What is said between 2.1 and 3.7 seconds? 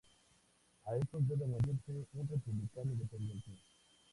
un republicano independiente.